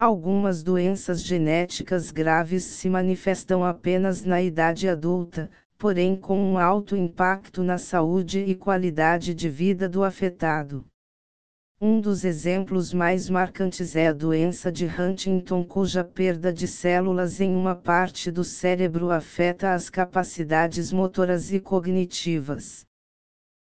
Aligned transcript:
Algumas 0.00 0.62
doenças 0.62 1.20
genéticas 1.20 2.12
graves 2.12 2.62
se 2.62 2.88
manifestam 2.88 3.64
apenas 3.64 4.24
na 4.24 4.40
idade 4.40 4.88
adulta, 4.88 5.50
porém 5.76 6.14
com 6.14 6.38
um 6.38 6.56
alto 6.56 6.94
impacto 6.94 7.64
na 7.64 7.78
saúde 7.78 8.38
e 8.38 8.54
qualidade 8.54 9.34
de 9.34 9.48
vida 9.48 9.88
do 9.88 10.04
afetado. 10.04 10.86
Um 11.80 12.00
dos 12.00 12.24
exemplos 12.24 12.92
mais 12.92 13.28
marcantes 13.28 13.96
é 13.96 14.06
a 14.06 14.12
doença 14.12 14.70
de 14.70 14.86
Huntington, 14.86 15.64
cuja 15.64 16.04
perda 16.04 16.52
de 16.52 16.68
células 16.68 17.40
em 17.40 17.52
uma 17.52 17.74
parte 17.74 18.30
do 18.30 18.44
cérebro 18.44 19.10
afeta 19.10 19.74
as 19.74 19.90
capacidades 19.90 20.92
motoras 20.92 21.52
e 21.52 21.58
cognitivas. 21.58 22.86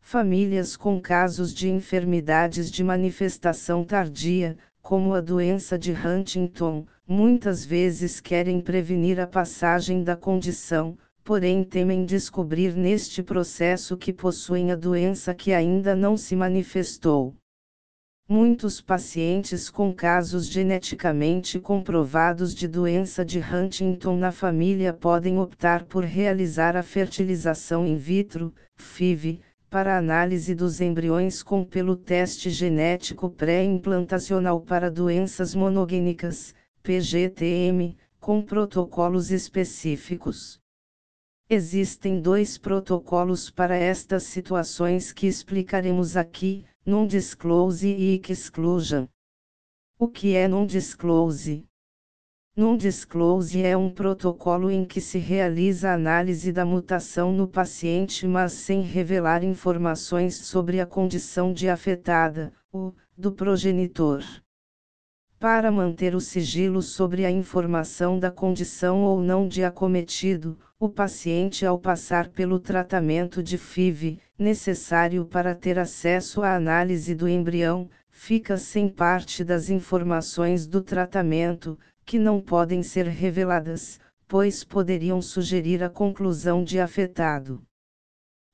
Famílias 0.00 0.74
com 0.74 0.98
casos 0.98 1.52
de 1.52 1.68
enfermidades 1.68 2.70
de 2.70 2.82
manifestação 2.82 3.84
tardia, 3.84 4.56
como 4.84 5.14
a 5.14 5.20
doença 5.22 5.78
de 5.78 5.92
Huntington, 5.92 6.84
muitas 7.08 7.64
vezes 7.64 8.20
querem 8.20 8.60
prevenir 8.60 9.18
a 9.18 9.26
passagem 9.26 10.04
da 10.04 10.14
condição, 10.14 10.98
porém 11.24 11.64
temem 11.64 12.04
descobrir 12.04 12.76
neste 12.76 13.22
processo 13.22 13.96
que 13.96 14.12
possuem 14.12 14.70
a 14.70 14.76
doença 14.76 15.34
que 15.34 15.54
ainda 15.54 15.96
não 15.96 16.18
se 16.18 16.36
manifestou. 16.36 17.34
Muitos 18.28 18.82
pacientes 18.82 19.70
com 19.70 19.90
casos 19.90 20.46
geneticamente 20.46 21.58
comprovados 21.58 22.54
de 22.54 22.68
doença 22.68 23.24
de 23.24 23.40
Huntington 23.40 24.18
na 24.18 24.32
família 24.32 24.92
podem 24.92 25.38
optar 25.38 25.84
por 25.84 26.04
realizar 26.04 26.76
a 26.76 26.82
fertilização 26.82 27.86
in 27.86 27.96
vitro, 27.96 28.52
FIV, 28.76 29.40
para 29.74 29.98
análise 29.98 30.54
dos 30.54 30.80
embriões 30.80 31.42
com 31.42 31.64
pelo 31.64 31.96
teste 31.96 32.48
genético 32.48 33.28
pré-implantacional 33.28 34.60
para 34.60 34.88
doenças 34.88 35.52
monogênicas, 35.52 36.54
PGTM, 36.80 37.98
com 38.20 38.40
protocolos 38.40 39.32
específicos. 39.32 40.60
Existem 41.50 42.20
dois 42.20 42.56
protocolos 42.56 43.50
para 43.50 43.74
estas 43.74 44.22
situações 44.22 45.12
que 45.12 45.26
explicaremos 45.26 46.16
aqui 46.16 46.64
non-disclose 46.86 47.88
e 47.88 48.22
exclusion. 48.28 49.08
O 49.98 50.06
que 50.06 50.36
é 50.36 50.46
non-disclose? 50.46 51.64
Non-disclose 52.56 53.64
é 53.64 53.76
um 53.76 53.90
protocolo 53.90 54.70
em 54.70 54.84
que 54.84 55.00
se 55.00 55.18
realiza 55.18 55.90
a 55.90 55.94
análise 55.94 56.52
da 56.52 56.64
mutação 56.64 57.32
no 57.32 57.48
paciente 57.48 58.28
mas 58.28 58.52
sem 58.52 58.80
revelar 58.80 59.42
informações 59.42 60.36
sobre 60.36 60.78
a 60.78 60.86
condição 60.86 61.52
de 61.52 61.68
afetada, 61.68 62.52
ou, 62.72 62.94
do 63.18 63.32
progenitor. 63.32 64.22
Para 65.36 65.68
manter 65.72 66.14
o 66.14 66.20
sigilo 66.20 66.80
sobre 66.80 67.24
a 67.26 67.30
informação 67.30 68.20
da 68.20 68.30
condição 68.30 69.02
ou 69.02 69.20
não 69.20 69.48
de 69.48 69.64
acometido, 69.64 70.56
o 70.78 70.88
paciente 70.88 71.66
ao 71.66 71.76
passar 71.76 72.28
pelo 72.28 72.60
tratamento 72.60 73.42
de 73.42 73.58
FIV, 73.58 74.20
necessário 74.38 75.24
para 75.24 75.56
ter 75.56 75.76
acesso 75.76 76.40
à 76.40 76.54
análise 76.54 77.16
do 77.16 77.28
embrião, 77.28 77.90
fica 78.10 78.56
sem 78.56 78.88
parte 78.88 79.42
das 79.42 79.68
informações 79.70 80.68
do 80.68 80.80
tratamento, 80.80 81.76
que 82.04 82.18
não 82.18 82.40
podem 82.40 82.82
ser 82.82 83.06
reveladas, 83.06 83.98
pois 84.26 84.64
poderiam 84.64 85.20
sugerir 85.22 85.82
a 85.82 85.88
conclusão 85.88 86.64
de 86.64 86.78
afetado. 86.80 87.62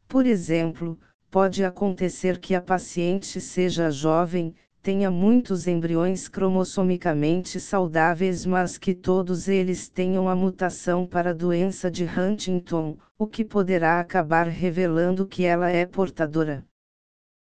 Por 0.06 0.26
exemplo, 0.26 0.98
pode 1.30 1.64
acontecer 1.64 2.38
que 2.38 2.54
a 2.54 2.60
paciente 2.60 3.40
seja 3.40 3.90
jovem, 3.90 4.54
tenha 4.82 5.10
muitos 5.10 5.66
embriões 5.66 6.26
cromossomicamente 6.26 7.60
saudáveis, 7.60 8.46
mas 8.46 8.78
que 8.78 8.94
todos 8.94 9.46
eles 9.46 9.88
tenham 9.88 10.28
a 10.28 10.34
mutação 10.34 11.06
para 11.06 11.30
a 11.30 11.34
doença 11.34 11.90
de 11.90 12.04
Huntington, 12.04 12.96
o 13.18 13.26
que 13.26 13.44
poderá 13.44 14.00
acabar 14.00 14.48
revelando 14.48 15.26
que 15.26 15.44
ela 15.44 15.68
é 15.68 15.84
portadora. 15.84 16.66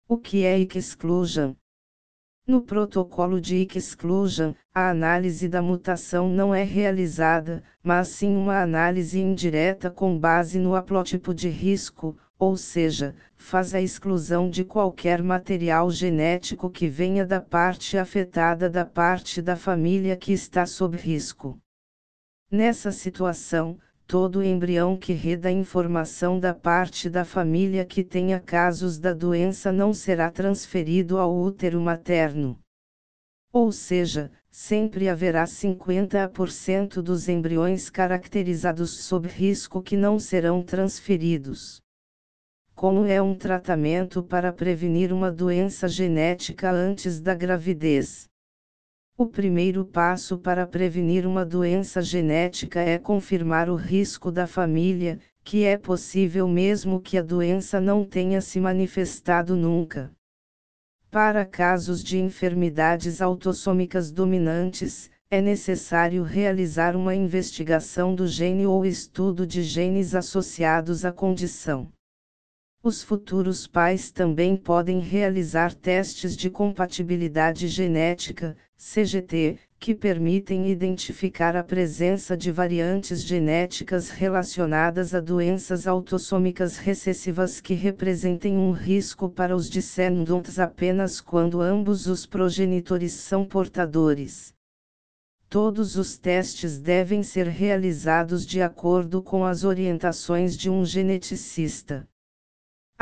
O 0.06 0.18
que 0.18 0.44
é 0.44 0.58
exclusion? 0.58 1.54
No 2.46 2.60
protocolo 2.60 3.40
de 3.40 3.66
exclusion, 3.74 4.52
a 4.74 4.88
análise 4.88 5.48
da 5.48 5.60
mutação 5.60 6.30
não 6.30 6.54
é 6.54 6.62
realizada, 6.62 7.62
mas 7.82 8.08
sim 8.08 8.34
uma 8.34 8.62
análise 8.62 9.20
indireta 9.20 9.90
com 9.90 10.18
base 10.18 10.58
no 10.58 10.74
haplotipo 10.74 11.34
de 11.34 11.50
risco, 11.50 12.16
ou 12.38 12.56
seja, 12.56 13.14
faz 13.36 13.74
a 13.74 13.82
exclusão 13.82 14.48
de 14.48 14.64
qualquer 14.64 15.22
material 15.22 15.90
genético 15.90 16.70
que 16.70 16.88
venha 16.88 17.26
da 17.26 17.38
parte 17.38 17.98
afetada 17.98 18.70
da 18.70 18.84
parte 18.84 19.42
da 19.42 19.56
família 19.56 20.16
que 20.16 20.32
está 20.32 20.64
sob 20.64 20.96
risco. 20.96 21.58
Nessa 22.50 22.90
situação, 22.90 23.78
todo 24.06 24.42
embrião 24.42 24.96
que 24.96 25.12
reda 25.12 25.50
informação 25.50 26.40
da 26.40 26.54
parte 26.54 27.10
da 27.10 27.26
família 27.26 27.84
que 27.84 28.02
tenha 28.02 28.40
casos 28.40 28.98
da 28.98 29.12
doença 29.12 29.70
não 29.70 29.92
será 29.92 30.30
transferido 30.30 31.18
ao 31.18 31.36
útero 31.36 31.78
materno. 31.78 32.61
Ou 33.52 33.70
seja, 33.70 34.30
sempre 34.50 35.10
haverá 35.10 35.44
50% 35.44 37.02
dos 37.02 37.28
embriões 37.28 37.90
caracterizados 37.90 39.04
sob 39.04 39.28
risco 39.28 39.82
que 39.82 39.94
não 39.94 40.18
serão 40.18 40.62
transferidos. 40.62 41.82
Como 42.74 43.04
é 43.04 43.20
um 43.20 43.34
tratamento 43.34 44.22
para 44.22 44.52
prevenir 44.52 45.12
uma 45.12 45.30
doença 45.30 45.86
genética 45.86 46.70
antes 46.70 47.20
da 47.20 47.34
gravidez? 47.34 48.26
O 49.18 49.26
primeiro 49.26 49.84
passo 49.84 50.38
para 50.38 50.66
prevenir 50.66 51.26
uma 51.26 51.44
doença 51.44 52.00
genética 52.00 52.80
é 52.80 52.98
confirmar 52.98 53.68
o 53.68 53.76
risco 53.76 54.32
da 54.32 54.46
família, 54.46 55.20
que 55.44 55.64
é 55.64 55.76
possível 55.76 56.48
mesmo 56.48 57.00
que 57.00 57.18
a 57.18 57.22
doença 57.22 57.78
não 57.78 58.02
tenha 58.02 58.40
se 58.40 58.58
manifestado 58.58 59.54
nunca. 59.54 60.10
Para 61.12 61.44
casos 61.44 62.02
de 62.02 62.18
enfermidades 62.18 63.20
autossômicas 63.20 64.10
dominantes, 64.10 65.10
é 65.30 65.42
necessário 65.42 66.22
realizar 66.22 66.96
uma 66.96 67.14
investigação 67.14 68.14
do 68.14 68.26
gene 68.26 68.66
ou 68.66 68.82
estudo 68.82 69.46
de 69.46 69.62
genes 69.62 70.14
associados 70.14 71.04
à 71.04 71.12
condição. 71.12 71.92
Os 72.84 73.00
futuros 73.00 73.68
pais 73.68 74.10
também 74.10 74.56
podem 74.56 74.98
realizar 74.98 75.72
testes 75.72 76.36
de 76.36 76.50
compatibilidade 76.50 77.68
genética, 77.68 78.56
CGT, 78.76 79.56
que 79.78 79.94
permitem 79.94 80.68
identificar 80.68 81.54
a 81.54 81.62
presença 81.62 82.36
de 82.36 82.50
variantes 82.50 83.22
genéticas 83.22 84.10
relacionadas 84.10 85.14
a 85.14 85.20
doenças 85.20 85.86
autossômicas 85.86 86.76
recessivas 86.76 87.60
que 87.60 87.72
representem 87.72 88.58
um 88.58 88.72
risco 88.72 89.28
para 89.28 89.54
os 89.54 89.70
descendentes 89.70 90.58
apenas 90.58 91.20
quando 91.20 91.60
ambos 91.60 92.08
os 92.08 92.26
progenitores 92.26 93.12
são 93.12 93.44
portadores. 93.44 94.52
Todos 95.48 95.94
os 95.94 96.18
testes 96.18 96.80
devem 96.80 97.22
ser 97.22 97.46
realizados 97.46 98.44
de 98.44 98.60
acordo 98.60 99.22
com 99.22 99.44
as 99.44 99.62
orientações 99.62 100.56
de 100.56 100.68
um 100.68 100.84
geneticista. 100.84 102.08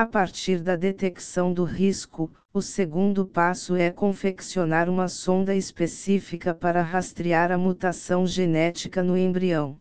A 0.01 0.07
partir 0.07 0.63
da 0.63 0.77
detecção 0.77 1.53
do 1.53 1.63
risco, 1.63 2.33
o 2.55 2.63
segundo 2.63 3.27
passo 3.27 3.77
é 3.77 3.91
confeccionar 3.91 4.89
uma 4.89 5.09
sonda 5.09 5.55
específica 5.55 6.55
para 6.55 6.81
rastrear 6.81 7.53
a 7.53 7.59
mutação 7.59 8.27
genética 8.27 9.03
no 9.03 9.15
embrião. 9.15 9.79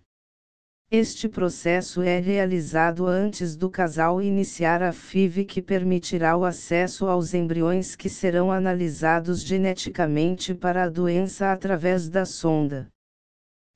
Este 0.91 1.29
processo 1.29 2.01
é 2.01 2.19
realizado 2.19 3.07
antes 3.07 3.55
do 3.55 3.69
casal 3.69 4.21
iniciar 4.21 4.83
a 4.83 4.91
FIV 4.91 5.45
que 5.45 5.61
permitirá 5.61 6.35
o 6.35 6.43
acesso 6.43 7.07
aos 7.07 7.33
embriões 7.33 7.95
que 7.95 8.09
serão 8.09 8.51
analisados 8.51 9.41
geneticamente 9.41 10.53
para 10.53 10.83
a 10.83 10.89
doença 10.89 11.49
através 11.49 12.09
da 12.09 12.25
sonda. 12.25 12.89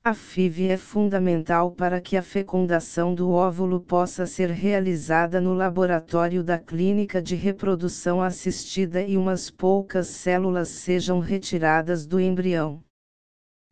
A 0.06 0.14
FIV 0.14 0.68
é 0.68 0.76
fundamental 0.76 1.72
para 1.72 2.02
que 2.02 2.18
a 2.18 2.22
fecundação 2.22 3.16
do 3.16 3.32
óvulo 3.32 3.80
possa 3.80 4.26
ser 4.26 4.50
realizada 4.50 5.40
no 5.40 5.54
laboratório 5.54 6.44
da 6.44 6.60
clínica 6.60 7.22
de 7.22 7.36
reprodução 7.36 8.22
assistida 8.22 9.02
e 9.02 9.16
umas 9.16 9.50
poucas 9.50 10.08
células 10.08 10.68
sejam 10.68 11.20
retiradas 11.20 12.06
do 12.06 12.20
embrião. 12.20 12.84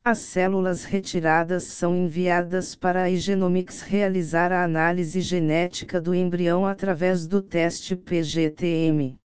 As 0.05 0.19
células 0.19 0.85
retiradas 0.85 1.65
são 1.65 1.93
enviadas 1.93 2.75
para 2.75 3.03
a 3.03 3.09
Igenomics 3.09 3.81
realizar 3.81 4.53
a 4.53 4.63
análise 4.63 5.19
genética 5.19 5.99
do 5.99 6.15
embrião 6.15 6.65
através 6.65 7.27
do 7.27 7.41
teste 7.41 7.93
PGTM. 7.93 9.20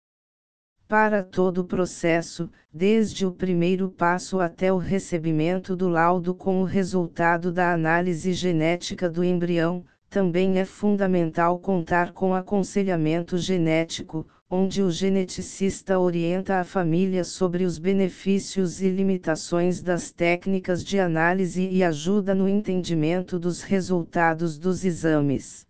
Para 0.93 1.23
todo 1.23 1.63
o 1.63 1.65
processo, 1.65 2.51
desde 2.71 3.25
o 3.25 3.33
primeiro 3.33 3.89
passo 3.89 4.41
até 4.41 4.71
o 4.71 4.77
recebimento 4.77 5.75
do 5.75 5.89
laudo 5.89 6.35
com 6.35 6.61
o 6.61 6.65
resultado 6.65 7.51
da 7.51 7.73
análise 7.73 8.35
genética 8.35 9.09
do 9.09 9.25
embrião, 9.25 9.87
também 10.11 10.59
é 10.59 10.67
fundamental 10.67 11.59
contar 11.59 12.13
com 12.13 12.35
aconselhamento 12.35 13.39
genético, 13.39 14.27
onde 14.51 14.83
o 14.83 14.91
geneticista 14.91 15.99
orienta 15.99 16.61
a 16.61 16.65
família 16.65 17.25
sobre 17.25 17.65
os 17.65 17.79
benefícios 17.79 18.83
e 18.83 18.91
limitações 18.91 19.81
das 19.81 20.13
técnicas 20.13 20.85
de 20.85 21.01
análise 21.01 21.71
e 21.71 21.83
ajuda 21.83 22.35
no 22.35 22.47
entendimento 22.47 23.39
dos 23.39 23.63
resultados 23.63 24.59
dos 24.59 24.85
exames. 24.85 25.67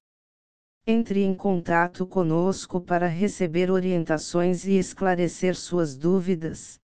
Entre 0.85 1.23
em 1.23 1.33
contato 1.33 2.05
conosco 2.05 2.81
para 2.81 3.07
receber 3.07 3.71
orientações 3.71 4.67
e 4.67 4.73
esclarecer 4.73 5.55
suas 5.55 5.97
dúvidas. 5.97 6.82